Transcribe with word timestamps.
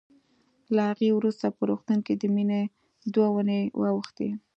له 0.75 0.81
هغې 0.89 1.09
وروسته 1.13 1.45
په 1.55 1.61
روغتون 1.69 1.99
کې 2.05 2.13
د 2.17 2.23
مينې 2.35 2.61
دوه 3.13 3.25
اوونۍ 3.29 3.61
واوښتې 3.79 4.29